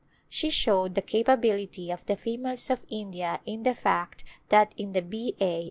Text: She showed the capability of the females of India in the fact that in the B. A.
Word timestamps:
She 0.27 0.49
showed 0.49 0.95
the 0.95 1.03
capability 1.03 1.91
of 1.91 2.07
the 2.07 2.15
females 2.17 2.71
of 2.71 2.81
India 2.89 3.39
in 3.45 3.61
the 3.61 3.75
fact 3.75 4.23
that 4.49 4.73
in 4.75 4.93
the 4.93 5.03
B. 5.03 5.35
A. 5.39 5.59